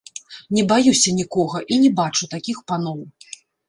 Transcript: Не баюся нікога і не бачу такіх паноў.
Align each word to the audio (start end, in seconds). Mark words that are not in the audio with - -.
Не 0.57 0.63
баюся 0.71 1.13
нікога 1.19 1.63
і 1.77 1.81
не 1.87 1.95
бачу 2.03 2.33
такіх 2.37 2.67
паноў. 2.73 2.99